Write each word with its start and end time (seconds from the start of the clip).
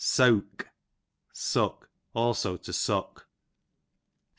Seawke, 0.03 0.65
suck; 1.31 1.91
also 2.15 2.57
to 2.57 2.73
suck. 2.73 3.27